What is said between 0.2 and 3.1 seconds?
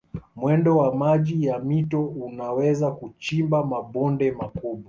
Mwendo wa maji ya mito unaweza